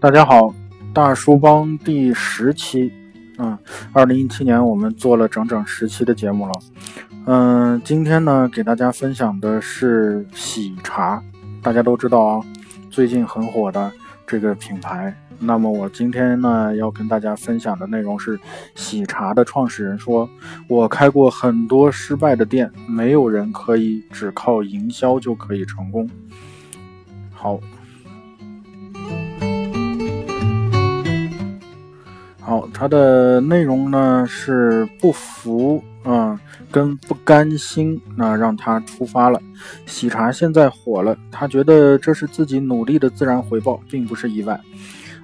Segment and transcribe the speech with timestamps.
[0.00, 0.54] 大家好，
[0.94, 2.90] 大叔帮第十期，
[3.36, 3.58] 嗯，
[3.92, 6.52] 二零一七年我们做了整整十期的节目了，
[7.26, 11.22] 嗯，今天呢给大家分享的是喜茶，
[11.60, 12.40] 大家都知道啊，
[12.88, 13.92] 最近很火的
[14.26, 15.14] 这个品牌。
[15.38, 18.40] 那么我今天呢要跟大家分享的内容是，
[18.74, 20.26] 喜茶的创始人说，
[20.66, 26.08] 我开过很多失败的店，没有人可以只靠营销就可以成功。
[27.34, 27.60] 好。
[32.50, 36.36] 好，它的内容呢是不服啊，
[36.68, 39.40] 跟不甘心，那让他出发了。
[39.86, 44.60] 喜茶现在火了，他觉得这是自己努力的自然回报，并不是意外。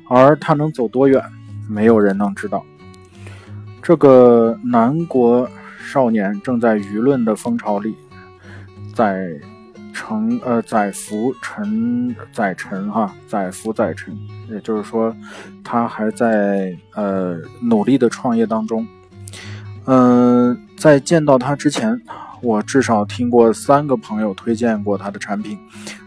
[0.09, 1.21] 而他能走多远，
[1.69, 2.65] 没有人能知道。
[3.83, 7.97] 这个南国少年正在舆论的风潮里，
[8.95, 9.29] 在。
[9.97, 14.15] 成呃载浮沉载沉哈载浮载沉，
[14.51, 15.17] 也就是说，
[15.65, 18.87] 他还在呃努力的创业当中。
[19.87, 21.99] 嗯，在见到他之前，
[22.43, 25.59] 我至少听过三个朋友推荐过他的产品。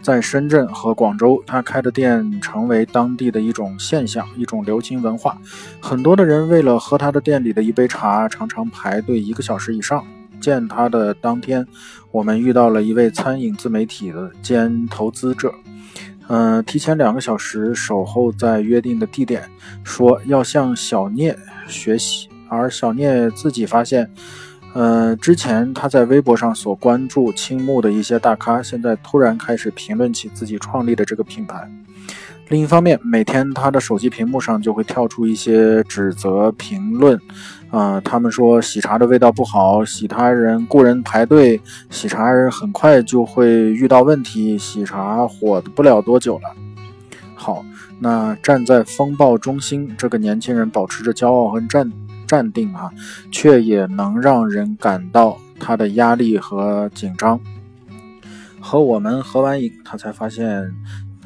[0.04, 5.38] 在深圳和广州，他开的店成为当地的一种现象，一种流行文化。
[5.82, 10.06] 很多的人为了喝他的店里的一杯茶，常常排队一个小时以上。
[10.40, 11.66] 见他的当天，
[12.12, 15.54] 我们遇到了一位餐饮自媒体的兼投资者，
[16.28, 19.50] 嗯，提前两个小时守候在约定的地点，
[19.84, 21.38] 说要向小聂
[21.68, 22.30] 学习。
[22.48, 24.10] 而小聂自己发现，
[24.74, 31.70] 呃，之前他在微博上所关注青木的一些大咖，现在突然开始评论起自己创立的这个品牌。
[32.50, 37.20] 另一方面，每天他的手机屏幕上就会跳出一些指责评论，
[37.70, 46.56] 啊，他们说喜茶的味道不好，喜茶人雇人排队，喜茶人很快就会遇到问题，喜茶火不了多久了。
[47.36, 47.64] 好，
[48.00, 51.92] 那站在风暴中心，这个年轻人保持着骄傲和站
[52.26, 52.90] 站定啊，
[53.32, 57.40] 却也能让人感到他的压力和紧张。
[58.60, 60.74] 和我们合完影，他才发现。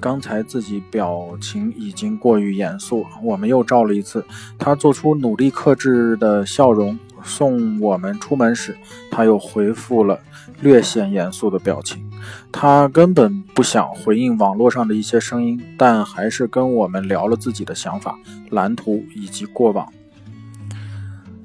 [0.03, 4.22] 刚才自己表情已经过于严肃，我们又照了一次。
[4.59, 8.75] 他做出努力克制的笑容，送我们出门时，
[9.09, 10.19] 他又回复了
[10.59, 12.06] 略显严肃的表情。
[12.52, 18.19] 他根本不想回应网络上的一些声音，但还是跟我们聊了自己的想法、
[18.50, 19.88] 蓝图以及过往。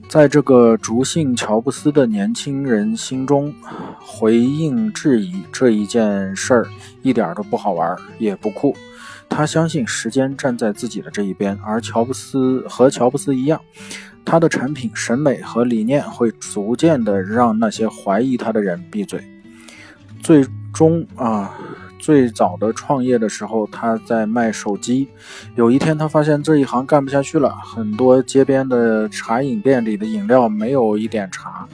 [0.09, 3.55] 在这个竹姓乔布斯的年轻人心中，
[4.01, 6.67] 回应质疑这一件事儿
[7.03, 8.75] 一点都不好玩，也不酷。
[9.29, 13.61] 他相信时间站在自己的这一边，而乔布斯和乔布斯一样，
[14.25, 19.23] 他的产品审美和理念会逐渐的让那些怀疑他的人闭嘴，
[20.23, 20.43] 最
[20.73, 21.55] 终啊。
[21.99, 25.09] 最早的创业的时候，他在卖手机。
[25.57, 27.51] 有一天，他发现这一行干不下去了。
[27.57, 31.69] 很多街边的茶饮店里的饮料没有一点茶，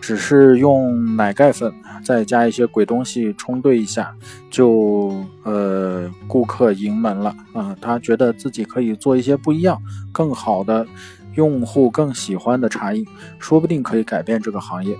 [0.00, 1.72] 只是用奶盖粉
[2.04, 4.14] 再加一些鬼东西冲兑一下，
[4.50, 7.74] 就呃顾客盈门了啊！
[7.80, 9.80] 他觉得自己可以做一些不一样、
[10.12, 10.86] 更好的、
[11.34, 13.06] 用户更喜欢的茶饮，
[13.38, 14.96] 说不定可以改变这个行业。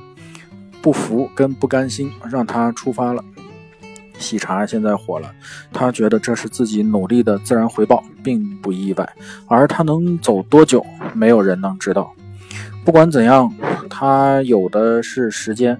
[0.82, 3.22] 不服跟不甘心让他出发了。
[4.20, 5.32] 喜茶现在火了，
[5.72, 9.12] 他觉得这是自己努力的自然回报，并不意外。
[9.48, 12.12] 而他能走多久，没有人能知道。
[12.84, 13.52] 不管怎样，
[13.88, 15.76] 他有的是时间。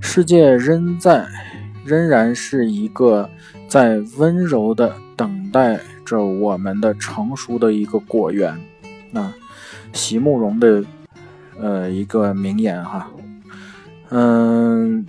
[0.00, 1.26] 世界仍在，
[1.84, 3.28] 仍然是一个
[3.68, 8.58] 在温柔的等待着我们的成熟的一个果园。
[9.10, 9.32] 那
[9.92, 10.82] 席慕容的，
[11.60, 13.10] 呃，一个名言哈，
[14.08, 15.06] 嗯。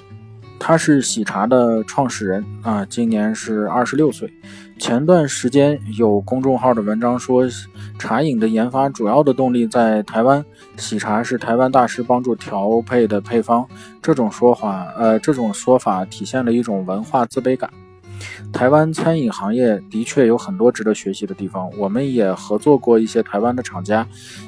[0.65, 4.31] 他是喜茶的创始人啊，今年是二十六岁。
[4.79, 7.43] 前段时间有公众号的文章说，
[7.99, 10.45] 茶饮的研发主要的动力在台湾，
[10.77, 13.67] 喜茶是台湾大师帮助调配的配方。
[14.01, 17.69] 这种说法，呃，这种说法体现了一种文化自卑感。
[18.53, 24.07] 台湾餐饮行业的确有很多值得学习的地方，我们也合作过一些台湾的厂家，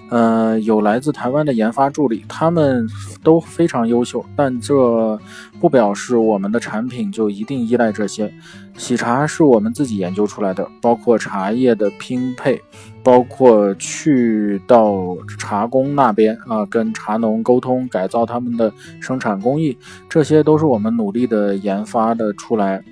[0.09, 2.87] 呃，有来自台湾的研发助理，他们
[3.23, 5.19] 都非常优秀，但这
[5.59, 8.31] 不表示我们的产品就一定依赖这些。
[8.77, 12.61] 喜茶是我们自己研究出来的，包括茶叶的拼配，
[13.01, 18.71] 包括去到茶工那边啊，跟茶农沟通，改造他们的
[19.01, 22.83] 生产工艺，这些都是我们努力的研发的出来。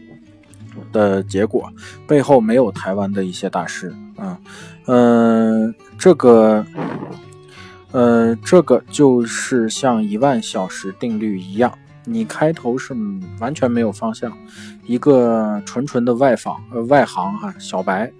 [0.91, 1.71] 的结果
[2.07, 4.37] 背后没有台湾的一些大师啊，
[4.87, 6.65] 嗯，这个，
[7.91, 11.71] 呃，这个就是像一万小时定律一样
[12.05, 12.93] 你开头是
[13.39, 14.31] 完全没有方向，
[14.85, 18.11] 一个纯纯的外访呃外行哈小白。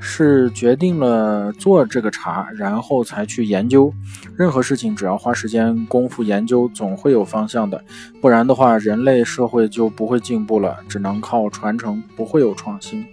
[0.00, 3.92] 是决定了做这个茶，然后才去研究。
[4.36, 7.82] 任何事情只要花时间功夫研究，总会有方向的。
[8.20, 13.04] 不然的话，人类社会就不会进步了，只能靠传承，不会有创新。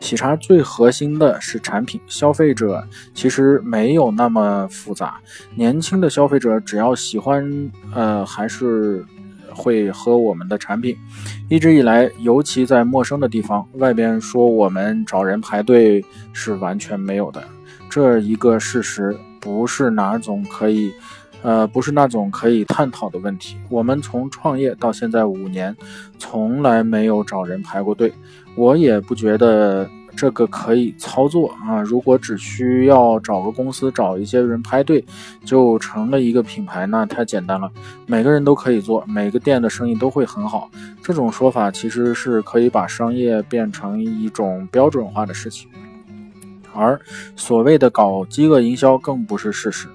[0.00, 5.18] 喜茶最核心的是产品，消费者其实没有那么复杂。
[5.54, 9.04] 年轻的消费者只要喜欢，呃，还是。
[9.58, 10.96] 会喝我们的产品，
[11.48, 17.42] 一直以来，尤其在陌生的地方，外边说我们找人排队是完全没有的。
[17.90, 20.92] 这一个事实不是哪种可以，
[21.42, 23.56] 呃，不是那种可以探讨的问题。
[23.68, 25.76] 我们从创业到现在五年，
[26.18, 28.12] 从来没有找人排过队，
[28.54, 29.90] 我也不觉得。
[30.18, 31.80] 这个可以操作啊！
[31.80, 35.04] 如果只需要找个公司找一些人排队，
[35.44, 37.70] 就成了一个品牌，那太简单了。
[38.04, 40.68] 每个人都可以做，每个店的生意都会很好。
[41.04, 45.70] 这种说法其实是可以把商业变成一种标准化的事情，
[46.74, 47.00] 而
[47.36, 49.86] 所谓的搞饥饿营销更不是事实。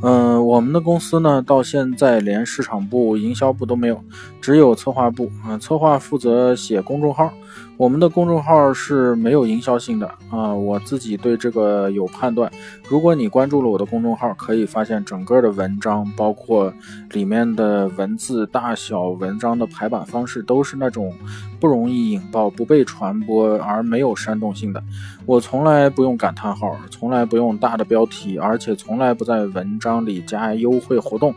[0.00, 4.02] 嗯，我们的公司呢，到现在连市场部、营销部都没有，
[4.40, 5.30] 只有策划部。
[5.46, 7.30] 嗯，策划负责写公众号。
[7.78, 12.50] 我们的公众号是没有营销性的啊，我自己对这个有判断。
[12.88, 16.72] 如果你关注了我的公众号，可以发现整个的文章，包括
[17.12, 21.14] 里面的文字大小、文章的排版方式，都是那种
[21.60, 24.82] 不容易引爆、不被传播而没有煽动性的。
[25.24, 31.32] 我从来不用感叹号，从来不用大的标题，而且从来不在文章里加优惠活动，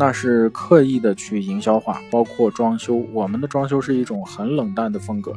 [0.00, 2.00] 那是刻意的去营销化。
[2.10, 5.30] 包括装修，我们的装修是一种很冷淡的风格。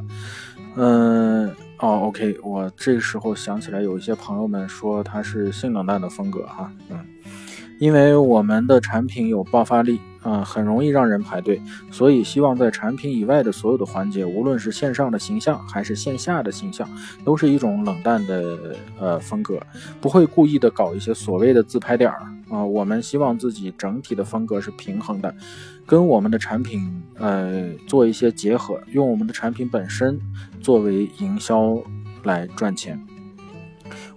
[0.75, 1.50] 嗯，
[1.80, 6.98] 哦，OK，我这时候想起来，有一些朋友们说它是性冷淡的风格哈，嗯，
[7.80, 10.00] 因为我们的产品有爆发力。
[10.24, 11.62] 啊，很容易让人排队，
[11.92, 16.90] 所以希望在产品以外的所有的环节，无论是线上的形象还是线下的形象，
[17.25, 19.60] 都是一种冷淡的呃风格，
[20.00, 22.64] 不会故意的搞一些所谓的自拍点儿啊。
[22.64, 25.36] 我们希望自己整体的风格是平衡的，
[25.86, 30.18] 跟我们的产品呃做一些结合，用我们的产品本身
[30.62, 31.78] 作为营销
[32.24, 32.98] 来赚钱。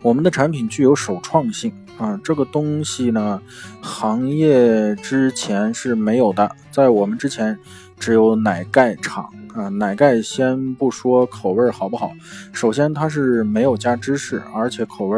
[0.02, 1.73] 我们的产品具有首创性。
[1.98, 3.40] 啊，这个东西呢，
[3.81, 7.58] 行业之前是没有的，在我们之前
[7.98, 9.69] 只有奶盖厂啊。
[9.69, 12.12] 奶盖先不说口味好不好，
[12.52, 15.16] 首先它是没有加芝士，而且口味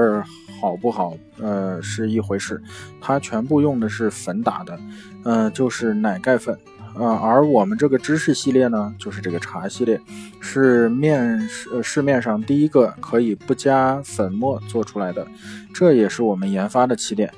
[0.60, 2.62] 好不好，呃，是一回事。
[3.00, 4.78] 它全部用的是粉打的，
[5.24, 6.56] 呃，就是奶盖粉。
[6.98, 10.00] 啊，而我们这个芝士系列呢，就是这个茶系列，
[10.40, 15.24] 是面市市面上第一个可以不加粉末做出来的，
[15.72, 17.32] 这也是我们研发的起点。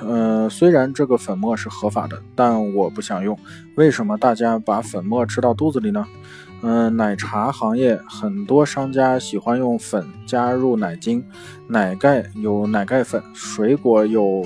[0.00, 3.38] 呃，虽然这个粉末是合法的，但我不想用。
[3.76, 6.06] 为什么大家把粉末吃到肚子里呢？
[6.62, 11.22] 嗯，奶茶行业很多商家喜欢用粉加入奶精，
[11.68, 14.42] 奶盖有奶盖粉，水果有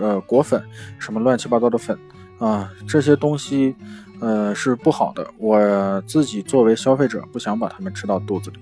[0.00, 0.62] 呃果粉，
[1.00, 1.98] 什么乱七八糟的粉。
[2.38, 3.74] 啊，这些东西，
[4.20, 5.26] 呃，是不好的。
[5.38, 8.58] 我自己作为消费者，不想把它们吃到肚子里。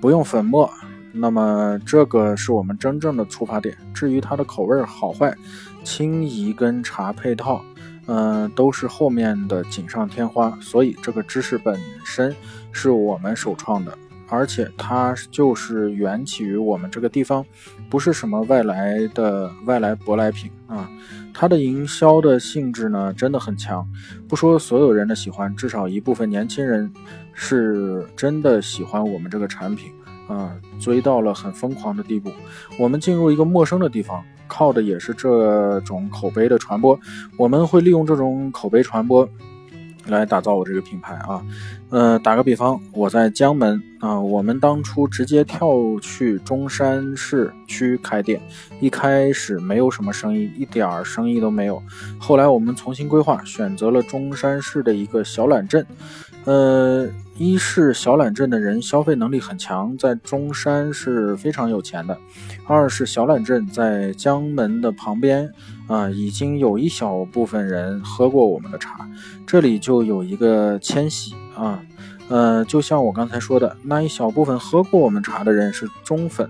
[0.00, 0.70] 不用粉末，
[1.12, 3.76] 那么这个是我们真正的出发点。
[3.92, 5.34] 至于它的口味儿好坏、
[5.82, 7.64] 轻宜跟茶配套，
[8.06, 10.56] 嗯，都是后面的锦上添花。
[10.60, 12.34] 所以这个知识本身
[12.72, 13.96] 是我们首创的。
[14.26, 17.44] 而且它就是缘起于我们这个地方，
[17.90, 20.88] 不是什么外来的外来舶来品啊。
[21.34, 23.86] 它的营销的性质呢，真的很强。
[24.28, 26.90] 不说所有人的喜欢，至少一部分年轻人
[27.32, 29.92] 是真的喜欢我们这个产品
[30.28, 32.30] 啊，追到了很疯狂的地步。
[32.78, 36.98] 我们进入一个陌生的地方，靠的也是这种口碑的传播。
[37.36, 39.28] 我们会利用这种口碑传播。
[40.06, 41.42] 来打造我这个品牌啊，
[41.88, 45.68] 呃，打个比方，我在江门啊，我们当初直接跳
[46.00, 48.40] 去中山市区开店，
[48.80, 51.82] 一开始没有什么生意，一点儿生意都没有。
[52.18, 55.86] 后来我们重新规划，选择了中山市的一个小榄镇，
[56.44, 57.08] 呃，
[57.38, 62.14] 一是小榄镇的人消费能力很强，在中山是非常有钱的；
[62.66, 65.50] 二是小榄镇在江门的旁边。
[65.86, 69.08] 啊，已经有一小部分人喝过我们的茶，
[69.46, 71.82] 这里就有一个迁徙啊，
[72.28, 76.48] 呃，就像我刚才说的，那一小部分喝过我们茶的人是忠粉，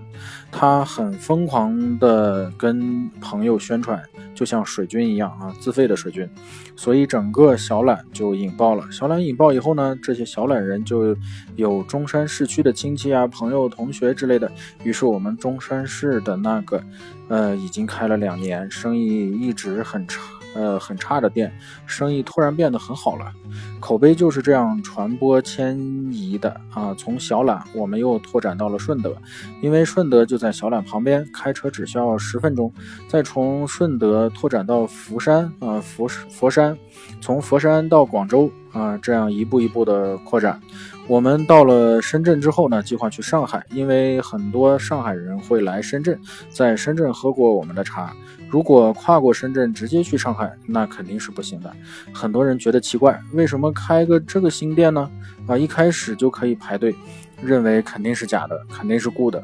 [0.51, 4.01] 他很疯狂的跟朋友宣传。
[4.33, 6.29] 就像水军一样啊，自费的水军，
[6.75, 8.83] 所以整个小榄就引爆了。
[8.91, 11.15] 小榄引爆以后呢，这些小榄人就
[11.55, 14.51] 有中山市区的亲戚啊、朋友、同学之类的。
[14.83, 16.83] 于是我们中山市的那个，
[17.29, 20.19] 呃，已经开了两年，生意一直很差，
[20.55, 21.53] 呃很差的店，
[21.85, 23.31] 生意突然变得很好了。
[23.79, 25.77] 口碑就是这样传播迁
[26.11, 26.95] 移的啊！
[26.97, 29.15] 从小榄，我们又拓展到了顺德，
[29.61, 32.73] 因为顺德就在小榄旁边，开车只需要十分钟。
[33.07, 36.75] 再从顺德拓展到佛山啊，佛佛山，
[37.21, 40.59] 从佛山到广州啊，这样一步一步的扩展。
[41.07, 48.13] 我们到了深圳之后呢，计划去上海，因为很多上海人会来深圳，在深圳喝过我们的茶。
[48.49, 51.71] 如果跨过深圳直接去上海，那肯定是不行的。
[52.13, 55.09] 很多人觉得奇怪，为什么开个这个新店呢？
[55.47, 56.93] 啊，一开始就可以排队，
[57.41, 59.41] 认为肯定是假的，肯定是雇的。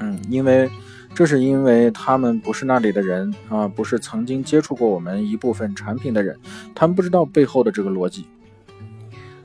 [0.00, 0.68] 嗯，因为
[1.14, 6.36] 这是因为他们不是那里的人啊，不是曾经接触过我们一部分产品的人，
[6.74, 8.26] 他们不知道背后的这个逻辑。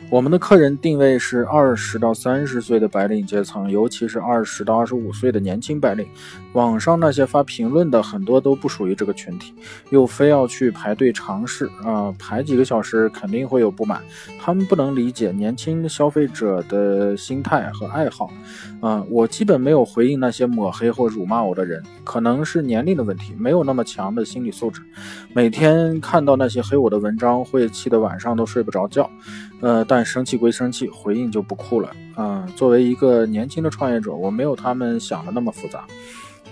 [0.10, 6.08] 我们的客人定位是二十到三十岁的白领阶层，尤其是二十到二十五岁的年轻白领。
[6.54, 9.54] 网上那些发评论的很多都不属于这个群体，
[9.90, 14.02] 又非要去排队尝试啊，排几个小时肯定会有不满。
[14.40, 18.32] 他们不能理解年轻消费者的心态和爱好
[18.80, 19.04] 啊。
[19.10, 24.82] 我基本没有回应那些抹黑或辱骂我的人，可能是年龄的问题，没有那么强的心理素质。
[25.34, 29.10] 每天看到那些黑我的文章，会气得晚上都睡不着觉。
[29.60, 32.46] 呃，但生气归生气，回应就不酷了啊。
[32.56, 35.86] 作为一个年轻的创业者，我没有他们想的那么复杂。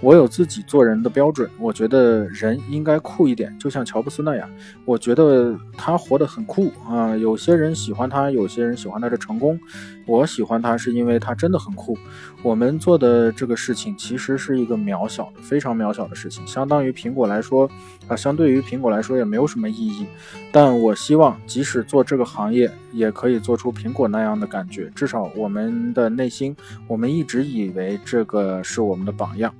[0.01, 4.47] 我有自己做人的标准，我觉得人应该酷一点，就像乔布斯那样。
[4.83, 7.15] 我觉得他活得很酷啊。
[7.15, 9.59] 有些人喜欢他，有些人喜欢他的成功。
[10.05, 11.97] 我喜欢他是因为他真的很酷。
[12.43, 17.67] 我们做的这个事情其实是一个渺小的、非常渺小的事情，相当于苹果来说
[18.07, 20.05] 啊，相对于苹果来说也没有什么意义。
[20.51, 24.89] 但我希望，即使做这个行业，也可以做出苹果那样的感觉。
[24.95, 26.55] 至少我们的内心，
[26.87, 29.53] 我们一直以为这个是我们的榜样。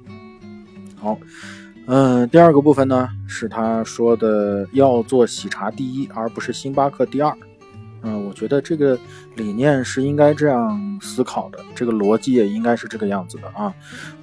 [0.95, 1.17] 好，
[1.87, 7.35] 嗯，第二个部分呢是他说的要做喜茶第一，而不是星巴克第二。
[8.07, 8.95] 嗯，我觉得这个
[9.35, 13.74] 理念是应该这样思考的，这个逻辑也应该是这个样子的啊。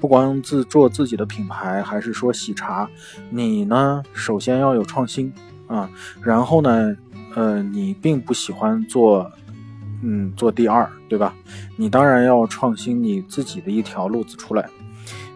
[0.00, 2.88] 不光自做自己的品牌，还是说喜茶，
[3.28, 5.32] 你呢首先要有创新
[5.66, 5.90] 啊，
[6.22, 6.96] 然后呢，
[7.34, 9.28] 呃，你并不喜欢做，
[10.02, 11.34] 嗯，做第二，对吧？
[11.76, 14.70] 你当然要创新你自己的一条路子出来。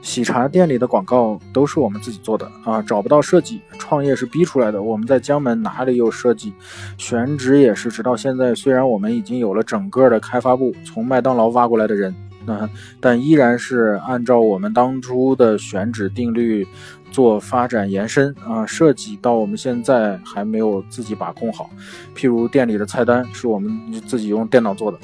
[0.03, 4.81] 喜茶店里的广告都是我们自己做的啊，找不到设计，创业是逼出来的。
[4.81, 6.53] 我们在江门哪里有设计？
[6.97, 12.15] 选址也是，直到现在，虽然我们已经有了整个的开发部，从麦当劳挖过来的人，
[12.47, 16.65] 啊，但依然是按照我们当初的选址定律
[17.11, 21.69] 做发展延伸啊，设计到我们现在还没有自己把控好。
[22.15, 24.99] 譬如店里的菜单是我们自己用电脑做的，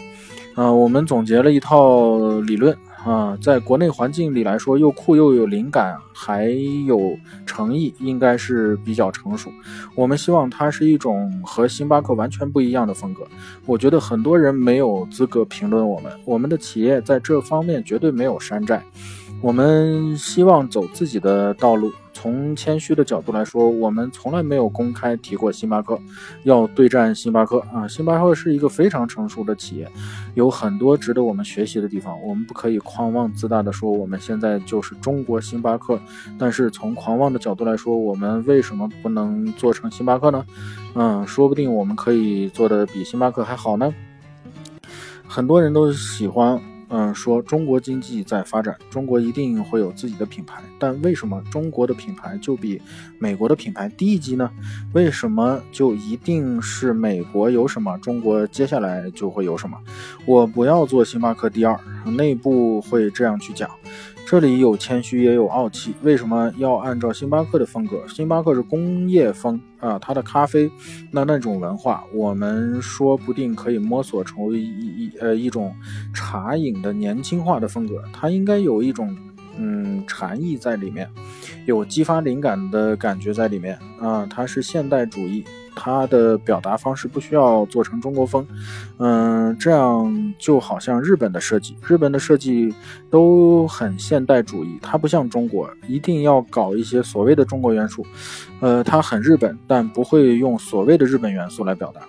[0.55, 2.77] 啊，我们总结了一套理论。
[3.05, 6.47] 啊，在国内环境里来说，又酷又有灵感，还
[6.87, 9.51] 有诚意，应该是比较成熟。
[9.97, 13.27] 我们希望它是一种和星巴克完全不一样的风格。
[13.67, 18.83] 我觉得很多人没有资格评论我们，我们的企业在这方面绝对没有山寨。
[19.43, 21.93] 我们希望走自己的道路。
[22.13, 25.99] 从谦虚的角度来说，我们从来没有公开提过星巴克
[26.45, 27.89] 要对战星巴克啊。
[27.89, 29.91] 星巴克是一个非常成熟的企业，
[30.35, 32.17] 有很多值得我们学习的地方。
[32.23, 35.99] 我们不可以狂妄自大的说我们现在就是中国星巴克，
[36.39, 40.47] 但是从狂妄的角度来说，我们为什么不能做成星巴克呢？
[40.95, 43.93] 嗯，说不定我们可以做的比星巴克还好呢。
[45.27, 46.61] 很多人都喜欢。
[46.95, 52.79] 嗯，说中国经济在发展，中国一定会有自己的品牌，但为什么中国的品牌就比
[53.19, 54.51] 美国的品牌低一级呢？
[54.93, 59.79] 为什么就一定是美国有什么，中国接下来就会有什么？
[60.27, 63.71] 我不要做星巴克第二，内部会这样去讲。
[64.33, 67.99] 这里有谦虚也有傲气，为什么要按照星巴克的风格？
[68.09, 70.71] 星巴克是工业风啊，它的咖啡
[71.11, 75.75] 那那种文化，我们说不定可以摸索成为一一呃一种
[76.15, 79.15] 茶饮的年轻化的风格，它应该有一种
[79.59, 81.07] 嗯禅意在里面，
[81.67, 85.45] 有激发灵感的感觉在里面啊，它是现代主义。
[85.75, 88.47] 它的表达方式不需要做成中国风，
[88.99, 92.75] 嗯，这样就好像日本的设计，日本的设计
[93.11, 98.07] 都很现代主义，它不像中国一定要搞一些所谓的中国元素，
[98.61, 102.01] 呃，它很日本，但不会用所谓的日本元素来表达。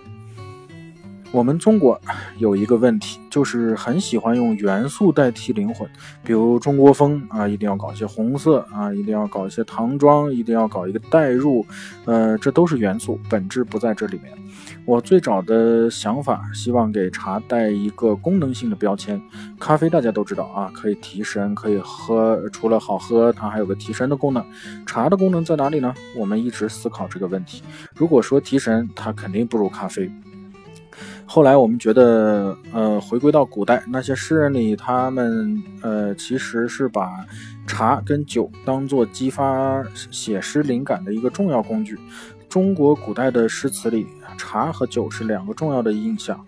[1.34, 2.00] 我们中国
[2.38, 5.84] 有一个问题，就是很喜欢用元素代替灵魂，
[6.22, 11.66] 比如中国风啊，一定要搞一些红色啊，一定要搞一些唐装，一定要搞一个代入，
[12.04, 14.32] 呃，这都是元素，本质不在这里面。
[14.84, 19.20] 我最早的想法，希望给茶带一个功能性的标签。
[19.58, 24.44] 咖啡大家都知道啊，可以提神，可以喝，除了好喝，它还有个提神的功能。
[24.86, 25.92] 茶的功能在哪里呢？
[26.16, 27.64] 我们一直思考这个问题。
[27.96, 30.08] 如果说提神，它肯定不如咖啡。
[31.26, 37.10] 后来我们觉得，呃，回归到古代那些诗人里，他们呃其实是把
[37.66, 41.98] 茶跟酒当做激发写诗灵感的一个重要工具。
[42.48, 44.06] 中国古代的诗词里，
[44.38, 46.44] 茶和酒是两个重要的印象，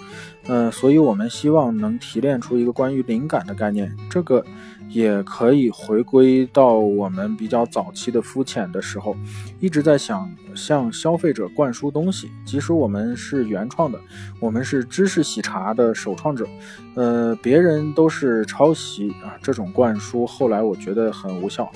[0.46, 3.94] 呃，所以我们希望能提炼出一个关于灵感的概念。
[4.08, 4.44] 这个。
[4.88, 9.16] 也可以回归到我们比较早期的肤浅的时候，
[9.60, 12.30] 一直在想向消费者灌输东西。
[12.44, 13.98] 即使我们是原创的，
[14.40, 16.46] 我们是知识喜茶的首创者，
[16.94, 21.70] 呃，别人都是抄袭啊，这种灌输后来我觉得很无效。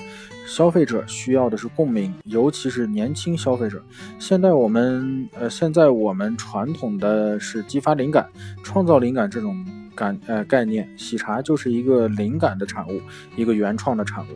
[0.47, 3.81] 消费者需要的是共鸣，尤其是年轻消费者。
[4.19, 8.27] 现在我们呃，现在我们传统的是激发灵感、
[8.63, 9.80] 创造灵感这种。
[10.01, 12.99] 感呃概念，喜茶就是一个灵感的产物，
[13.35, 14.29] 一个原创的产物。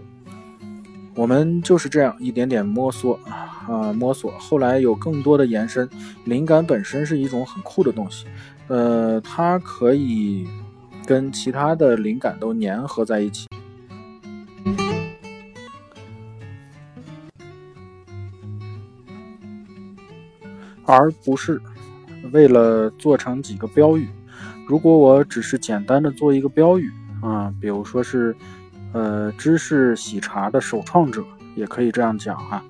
[1.16, 5.90] 我们就是这样一点点摸索啊摸索，后来有更多的延伸。
[6.26, 8.28] 灵感本身是一种很酷的东西，
[8.68, 10.48] 呃，它可以
[11.04, 13.48] 跟其他的灵感都粘合在一起，
[20.86, 21.60] 而不是
[22.32, 24.08] 为了做成几个标语。
[24.68, 26.92] 如果我只是简单的做一个标语
[27.22, 28.36] 啊，比如说是，
[28.94, 31.24] 呃，知识喜茶的首创者，
[31.56, 32.64] 也可以这样讲哈。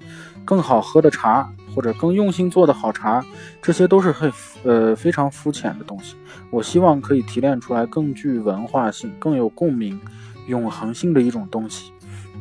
[0.44, 3.26] 更好喝的茶或者更用心做的好茶，
[3.62, 4.32] 这些都是很
[4.64, 6.16] 呃非常肤浅的东西。
[6.52, 10.00] 我希望可以提炼出来更具文化性、更有共鸣、
[10.48, 11.92] 永恒性的一种东西，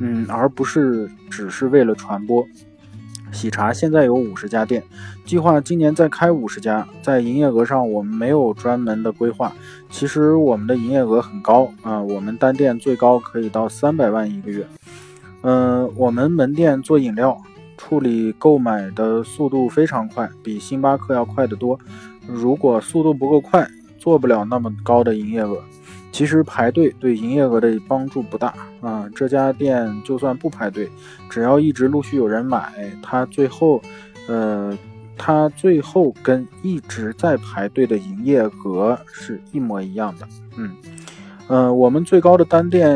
[0.01, 2.47] 嗯，而不是只是为了传播。
[3.35, 4.83] 喜茶现在有五十家店，
[5.27, 6.87] 计划今年再开五十家。
[7.03, 9.53] 在营业额上，我们没有专门的规划。
[9.91, 14.67] 其实我们的营业额很高啊，我们单店最高可以到三百万一个月。
[15.43, 17.37] 嗯，我们门店做饮料，
[17.77, 21.79] 处理购买的速度非常快，比星巴克要快得多。
[22.27, 25.59] 如果速度不够快，做不了那么高的营业额。
[26.15, 29.11] 其实排队对营业额的帮助不大啊！
[29.17, 30.89] 这家店就算不排队，
[31.29, 32.73] 只要一直陆续有人买，
[33.03, 33.83] 它最后，
[34.29, 34.79] 呃，
[35.19, 40.29] 它最后跟一直在排队的营业额是一模一样的。
[40.57, 40.77] 嗯，
[41.49, 42.89] 呃，我们最高的单店。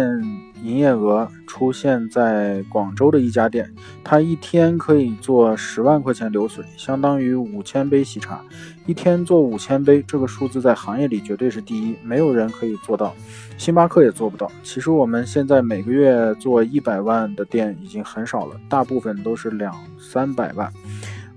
[0.63, 8.41] 营业额出现在广州的一家店，它一天可以做十万块钱流水，相当于五千杯喜茶。
[8.87, 13.15] 一天做五千杯，这个数字在行业里绝对是第一，没有人可以做到，
[13.59, 14.51] 星巴克也做不到。
[14.63, 20.73] 其实我们现在每个月做一百万的店已经很少了，大部分都是两三百万。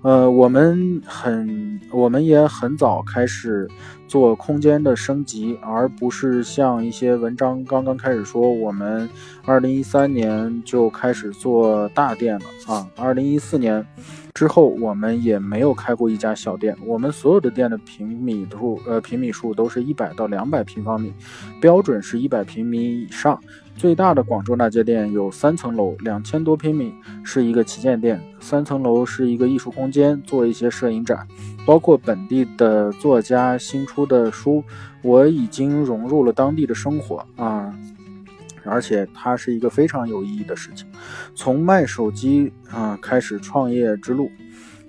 [0.04, 3.70] 呃，我们很，我们也很早开始
[4.08, 9.08] 做空间的升级，而不是像一些文章刚刚开始说，我们
[9.46, 12.88] 二零一三年就开始做大店了啊。
[12.98, 13.86] 二零一四年
[14.34, 21.14] 之后，我们也没有开过一家小店，我们所有的店的平米数，呃，平米数都是一百到两百平方米，
[21.62, 23.40] 标准是一百平米以上。
[23.82, 28.22] 最大的广州那家店有三层楼，两千多平米，是一个旗舰店。
[28.40, 31.28] 三层楼是一个艺术空间，做一些摄影展，
[31.66, 34.64] 包括本地的作家新出的书，
[35.02, 37.74] 我已经融入了当地的生活啊，
[38.64, 40.86] 而且它是一个非常有意义的事情。
[41.34, 44.30] 从卖手机啊开始创业之路。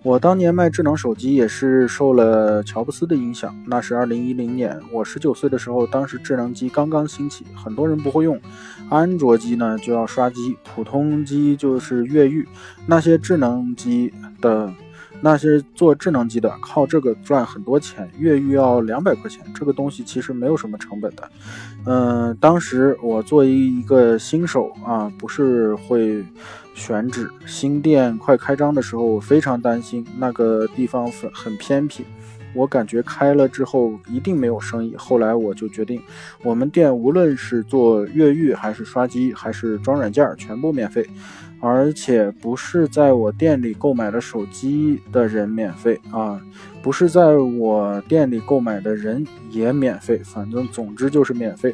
[0.05, 3.55] 我当年卖智能手机也是受了乔布斯的影响。
[3.69, 8.41] 那是二零一零年，我十九岁的时候，当时智能机刚刚兴起，很多人不会用。
[8.91, 12.47] 安卓机呢就要刷机，普通机就是越狱。
[12.85, 14.75] 那些智能机的，
[15.21, 18.11] 那些做智能机的，靠这个赚很多钱。
[18.19, 21.31] 越狱要两百块钱，这个东西其实没有什么成本的。
[21.87, 26.25] 嗯，当时我作为一个新手啊，不是会。
[26.75, 32.05] 选址新店快开张的时候，我非常担心那个地方很很偏僻，
[32.55, 34.95] 我感觉开了之后一定没有生意。
[34.97, 36.01] 后来我就决定，
[36.43, 41.07] 我们店无论是做越狱还是刷机还是装软件，全部免费。
[41.65, 46.41] 而且不是在我店里购买的手机的人免费啊，
[46.83, 51.73] 不是在我店里购买的人也免费，反正总之就是免费。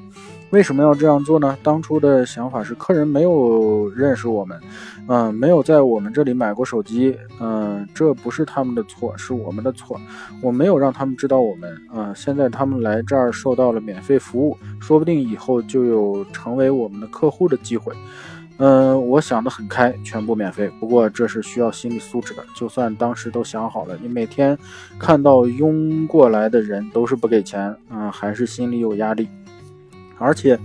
[0.50, 1.56] 为什么要这样做呢？
[1.62, 4.58] 当初的想法是客人没有认识我们，
[5.06, 10.00] 嗯，没有在我们这里买过手机，嗯，这不是他们的错，是我们的错，
[10.40, 17.92] 我没有让他们知道我们，嗯，现在他们来这儿受到了免费服务，说不定以后就有成为我们的客户的机会，
[18.56, 20.70] 嗯，我想得很开，全部免费。
[20.80, 24.56] 不过这是需要心理素质的，就算当时都想好了，你每天
[24.98, 29.28] 看到拥过来的人都是不给钱，嗯，还是心里有压力。
[30.18, 30.58] 而且，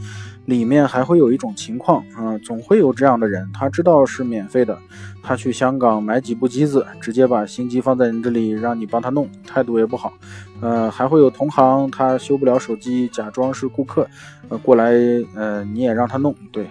[0.46, 4.78] 里面还会有一种情况，啊，总会有这样的人，他知道是免费的，
[5.22, 10.14] 他去香港买几部机子，直接把新机放在你这里，让你帮他弄，态度也不好。
[10.60, 14.08] 呃，还会有同行，他修不了手机，假装是顾客，
[14.50, 14.94] 呃，过来，
[15.36, 16.68] 呃，你也让他弄，对，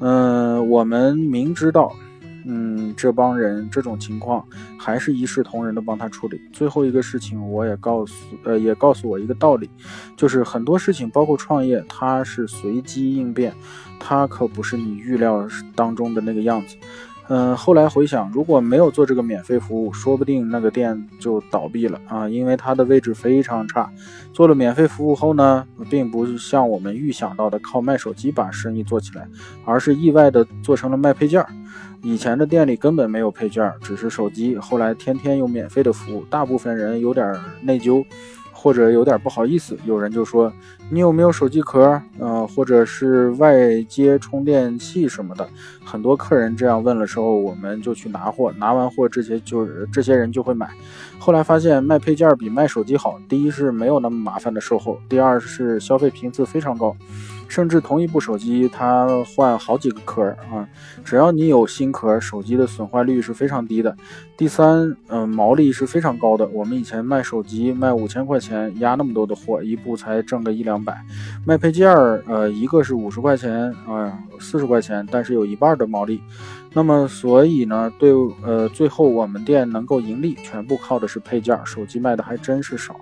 [0.00, 1.92] 嗯，我们明知道。
[2.46, 4.44] 嗯，这帮人这种情况
[4.78, 6.40] 还是一视同仁的帮他处理。
[6.52, 9.68] 最后一个事情，我也告诉，呃，也告诉我一个道理，
[10.16, 13.54] 就是很多事情，包括创业，它是随机应变，
[13.98, 16.76] 它可不是你预料当中的那个样子。
[17.32, 23.88] 嗯，后来回想，如果没有做这个免费服务，说不定那个店就倒闭了啊，因为它的位置非常差。
[24.32, 29.28] 做了免费服务后呢，并不是像我们预想到的靠卖手机把生意做起来，
[29.64, 31.48] 而是意外的做成了卖配件儿。
[32.02, 34.56] 以前的店里根本没有配件，只是手机。
[34.56, 38.04] 后来天天有免费的服务，大部分人有点内疚。
[38.62, 40.52] 或者有点不好意思，有人就说
[40.90, 41.98] 你有没有手机壳？
[42.18, 45.48] 呃，或者是外接充电器什么的。
[45.82, 50.68] 很多客人这样问了之后，我们就去拿货，拿完货这些就是这些人就会买。
[51.18, 56.94] 后来发现卖配件比卖手机好，第一是没有那么麻烦的售后，第二是消费频次非常高。
[57.50, 60.66] 甚至同一部手机，它换好几个壳啊，
[61.04, 63.94] 只要你有新壳，手机的损坏率是非常低的。
[64.36, 66.46] 第三，嗯，毛利是非常高的。
[66.48, 70.96] 我们以前卖手机卖五千块钱，压那么多的货，一部才挣个一两百。
[71.44, 76.22] 卖配件儿，呃，一个是五十块钱，啊，四十块钱，但是有一半的毛利。
[76.72, 78.12] 那么，所以呢，对，
[78.44, 82.94] 呃，最后我们店能够盈利，全部靠的是配件儿，手机卖的还真是少。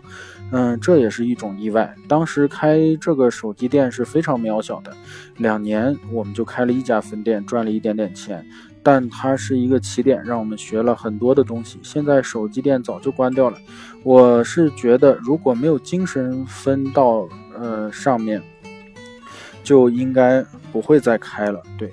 [0.50, 1.94] 嗯，这也是一种意外。
[2.06, 4.92] 当时开这个手机店是非常渺小的，
[5.36, 8.44] 两年我们就开了一家分店，赚了一点点钱。
[8.82, 11.78] 但它是一个起点，让我们学了很多的东西。
[11.82, 13.58] 现在手机店早就关掉了。
[14.02, 18.42] 我是觉得，如果没有精神分到呃上面。
[19.68, 21.62] 就应该不会再开了。
[21.76, 21.92] 对，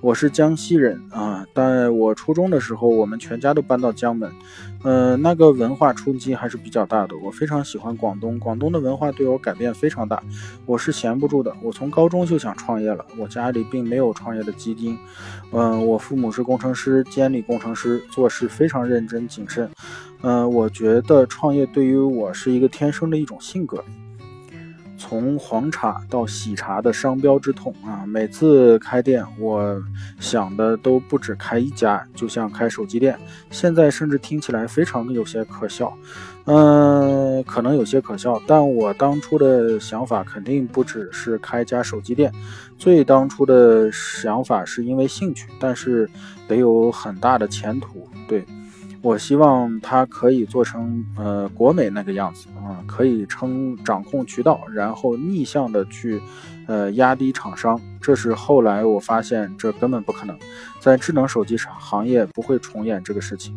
[0.00, 4.30] 我是江西人啊，但我初中的时候，我们全家都搬到江门，
[4.84, 7.16] 呃，那个文化冲击还是比较大的。
[7.18, 10.22] 我非常喜欢广东，广东的文化对我改变非常大，
[10.66, 11.52] 我是闲不住的。
[11.64, 14.96] 我从高中就想创业了，我家里并没有创业的基金，
[15.50, 19.68] 嗯，我父母是工程师，监理工程师，做事非常认真谨慎，
[20.22, 23.82] 嗯，我觉得创业对于我是一个天生的一种性格。
[24.98, 28.04] 从黄茶到喜茶的商标之痛啊！
[28.06, 29.80] 每次开店，我
[30.18, 33.18] 想的都不止开一家，就像开手机店。
[33.50, 35.92] 现在甚至听起来非常有些可笑，
[36.46, 42.32] 嗯，可能有些可笑，但我当初的想法肯定不只是开家手机店。
[42.78, 46.08] 最当初的想法是因为兴趣，但是
[46.48, 48.44] 得有很大的前途，对。
[49.02, 56.20] 我希望它可以做成呃国美那个样子啊，可以称掌控渠道，然后逆向的去
[56.66, 57.80] 呃压低厂商。
[58.00, 60.36] 这是后来我发现这根本不可能，
[60.80, 63.54] 在智能手机行行业不会重演这个事情。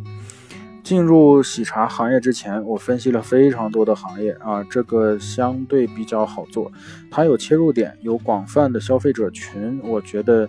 [0.84, 6.72] 进入喜茶行业之前，我分析了非常多的行业啊，这个相对比较好做，
[7.10, 10.48] 它有切入点，有广泛的消费者群，我觉得。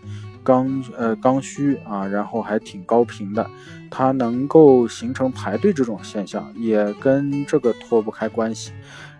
[0.50, 3.48] 刚呃刚需啊，然后还挺高频的，
[3.88, 8.72] 它能够形成排队这种现象，也跟这个脱不开关系。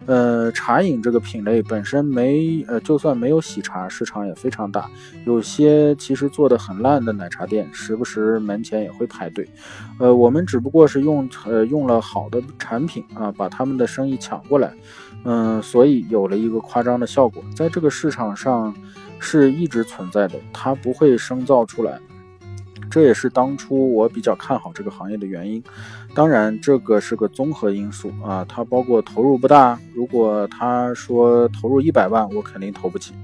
[0.07, 4.91] 呃，茶饮这个品类本身没呃，就算没有喜茶，市场也非常大。
[5.25, 9.49] 有些其实做的很烂的奶茶店，时不时门前也会排队。
[10.01, 14.73] 呃，我们只不过是用呃用了好的产品啊，把他们的生意抢过来，
[15.23, 18.75] 嗯，所以有了一个夸张的效果，在这个市场上。
[19.21, 22.01] 是一直存在的，它不会生造出来，
[22.91, 25.63] 这也是当初我比较看好这个行业的原因。
[26.13, 29.79] 当然，这个是个综合因素啊，它包括投入不大。
[29.95, 33.15] 如果他说投入一百万，我肯定投不起。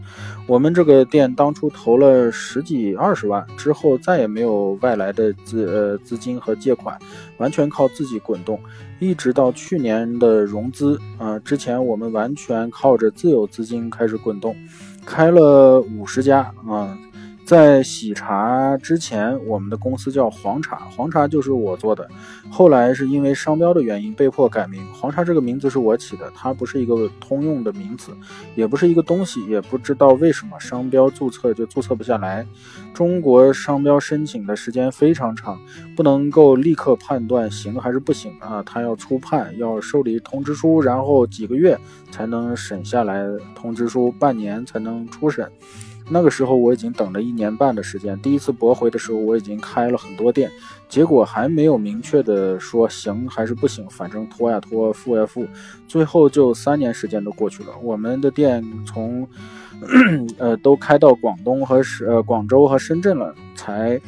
[0.46, 6.96] 我们这个店当初投了十几二十万，之后再也没有外来的资呃资金和借款，
[7.38, 8.60] 完全靠自己滚动，
[9.00, 14.54] 一直到去年的融资啊，之前我们完全靠着自有资金开始滚动。
[15.06, 16.98] 开了五十家啊，
[17.46, 22.08] 在喜茶之前，我们的公司叫黄茶，黄茶就是我做的。
[22.50, 24.84] 后来是因为商标的原因被迫改名。
[24.92, 28.10] 黄茶这个名字是我起的，它不是一个通用的名词，
[28.56, 32.44] 也不是一个东西，也不知道为什么商标注册就注册不下来。
[32.92, 35.56] 中国商标申请的时间非常长，
[35.94, 41.78] 不能够立刻判断行还是不行啊，他要初判，要受理通知书，然后几个月
[42.10, 45.48] 才能审下来通知书，半年才能初审。
[46.08, 50.50] 那个时候我已经等了一年半的时间，第一次驳回的时候我已经开了很多店，
[50.88, 55.46] 结果还没有明确的说行还是不行，反正拖呀拖，付呀付，
[55.88, 57.70] 最后就三年时间都过去了。
[57.82, 59.26] 我们的店从，
[60.38, 64.00] 呃，都开到广东和是呃广州和深圳了，才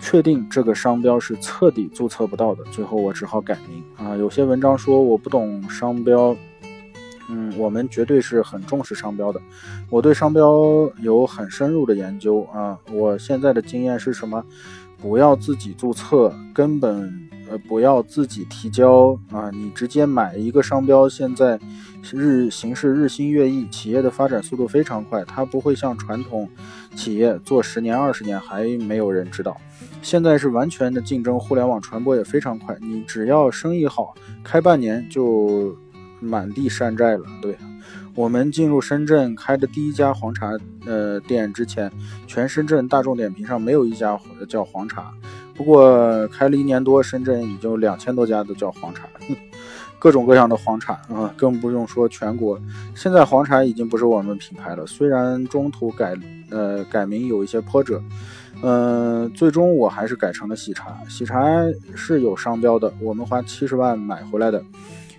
[0.00, 2.64] 确定这个商标是彻底注册不到的。
[2.70, 4.16] 最后我只好改名啊。
[4.16, 6.34] 有些文章说我不懂商标。
[7.28, 9.40] 嗯，我们绝对是很重视商标的。
[9.90, 12.78] 我对商标有很深入的研究啊。
[12.92, 14.44] 我现在的经验是什么？
[14.98, 17.12] 不要自己注册，根本
[17.50, 19.50] 呃不要自己提交啊。
[19.50, 21.60] 你直接买一个商标，现在
[22.12, 26.48] 日形势日新月异，企业的发展速度非常快，它不会像传统
[26.94, 29.56] 企业做十年二十年还没有人知道。
[30.00, 35.76] 现在是完全的竞争，互联网传播也非常快，你只要生意好，开半年就。
[36.20, 37.56] 满地山寨了，对
[38.14, 40.52] 我们进入深圳开的第一家黄茶
[40.86, 41.90] 呃店之前，
[42.26, 45.12] 全深圳大众点评上没有一家叫黄茶。
[45.54, 49.08] 不过开了一年多，深圳已经两千多家都叫黄茶，
[49.98, 52.60] 各种各样的黄茶啊，更不用说全国。
[52.94, 56.14] 现在黄茶已经不是我们品牌了，虽然中途改
[56.50, 58.02] 呃改名有一些波折，
[58.62, 60.98] 嗯，最终我还是改成了喜茶。
[61.08, 61.42] 喜茶
[61.94, 64.62] 是有商标的，我们花七十万买回来的。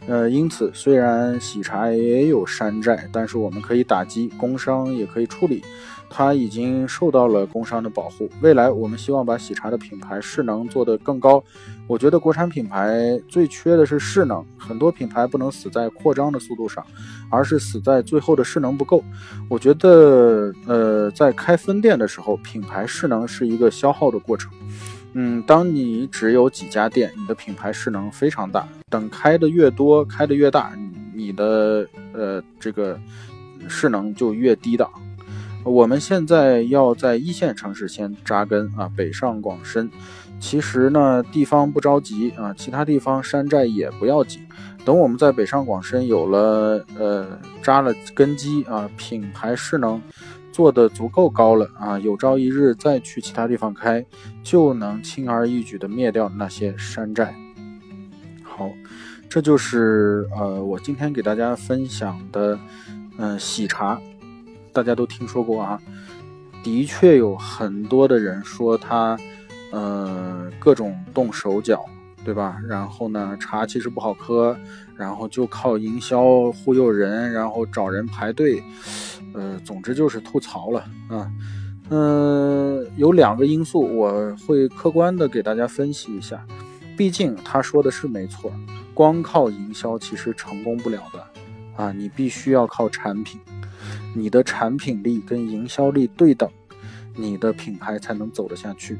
[0.07, 5.61] 呃，因此，虽然喜茶也有山寨，但是我们可以打击工商，也可以处理。
[6.09, 8.29] 它已经受到了工商的保护。
[8.41, 11.43] 未来，我们希望把喜茶的品牌势能做得更高。
[11.87, 16.85] 我觉得国产品牌最缺的是势能，很多品牌不能死在扩张的速度上，
[17.29, 19.01] 而是死在最后的势能不够。
[19.49, 24.51] 我觉得，呃，在开分店的时候，品牌势能是一个消耗的过程。
[25.13, 28.67] 嗯，当你只有几家店，你的品牌势能非常大。
[28.89, 30.73] 等开的越多，开的越大，
[31.13, 32.99] 你的呃这个
[33.69, 34.91] 势能就越低档。
[35.63, 39.89] 我们现在要在一线城市先扎根啊，北上广深。
[40.39, 44.41] 其实呢，地方不着急啊，其他地方山寨也不要紧。
[44.85, 47.27] 等我们在北上广深有了呃
[47.61, 50.01] 扎了根基啊，品牌势能。
[50.49, 54.03] 做的足够高了啊，有朝一日再去其他地方开，
[54.41, 57.35] 就能轻而易举的灭掉那些山寨。
[58.41, 58.71] 好，
[59.29, 62.57] 这就是呃我今天给大家分享的，
[63.19, 64.01] 嗯，喜茶，
[64.73, 65.79] 大家都听说过啊，
[66.63, 69.15] 的确有很多的人说它，
[69.71, 71.85] 呃，各种动手脚，
[72.23, 72.57] 对吧？
[72.67, 74.57] 然后呢，茶其实不好喝，
[74.95, 78.63] 然后就靠营销忽悠人，然后找人排队。
[79.33, 81.31] 呃，总之就是吐槽了啊，
[81.89, 86.43] 嗯，有两个因素，我会客观的给大家分析一下。
[86.97, 88.51] 毕竟他说的是没错，
[88.93, 91.23] 光靠营销其实成功不了的
[91.75, 93.39] 啊，你必须要靠产品，
[94.15, 96.49] 你的产品力跟营销力对等，
[97.15, 98.97] 你的品牌才能走得下去。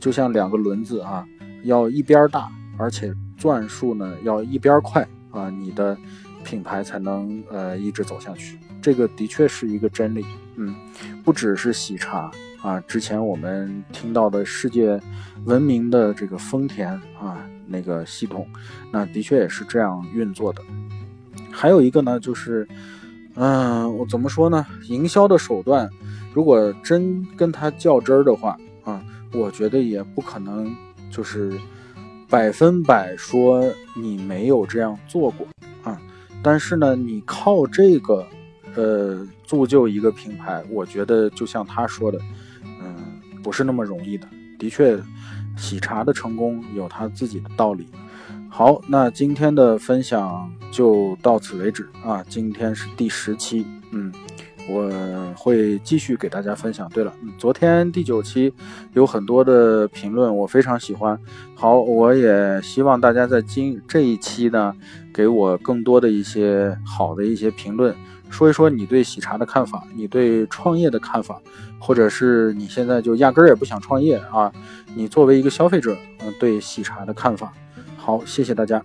[0.00, 1.26] 就像两个轮子啊，
[1.64, 5.96] 要一边大，而且转速呢要一边快啊，你的
[6.44, 8.58] 品牌才能呃一直走下去。
[8.80, 10.24] 这个的确是一个真理，
[10.56, 10.74] 嗯，
[11.24, 12.30] 不只是喜茶
[12.62, 15.00] 啊，之前我们听到的世界
[15.44, 18.46] 闻名的这个丰田啊，那个系统，
[18.90, 20.60] 那的确也是这样运作的。
[21.50, 22.66] 还有一个呢，就是，
[23.34, 24.66] 嗯，我怎么说呢？
[24.88, 25.88] 营销的手段，
[26.34, 29.00] 如果真跟他较真儿的话啊，
[29.32, 30.74] 我觉得也不可能
[31.10, 31.52] 就是
[32.28, 33.64] 百分百说
[33.94, 35.46] 你没有这样做过
[35.82, 36.00] 啊。
[36.42, 38.26] 但是呢，你靠这个。
[38.74, 42.18] 呃，铸就一个品牌，我觉得就像他说的，
[42.80, 44.26] 嗯，不是那么容易的。
[44.58, 44.98] 的确，
[45.58, 47.86] 喜茶的成功有他自己的道理。
[48.48, 52.24] 好，那今天的分享就到此为止啊。
[52.30, 54.10] 今天是第十期，嗯，
[54.68, 54.90] 我
[55.36, 56.88] 会继续给大家分享。
[56.90, 58.52] 对了，昨天第九期
[58.92, 61.18] 有很多的评论，我非常喜欢。
[61.54, 64.74] 好，我也希望大家在今这一期呢，
[65.12, 67.94] 给我更多的一些好的一些评论。
[68.30, 71.38] 说一说你对喜茶的看法，你对创业的看法，
[71.78, 74.50] 或者是你现在就压根儿也不想创业啊？
[74.94, 77.52] 你作为一个消费者，嗯，对喜茶的看法。
[77.96, 78.82] 好，谢谢大家。